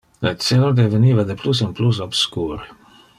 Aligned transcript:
Le 0.27 0.31
celo 0.45 0.69
deveniva 0.79 1.27
de 1.29 1.37
plus 1.43 1.61
in 1.69 1.71
plus 1.81 2.01
obscur. 2.09 2.67